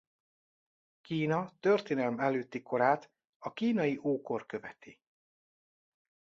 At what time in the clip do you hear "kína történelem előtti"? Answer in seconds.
1.01-2.61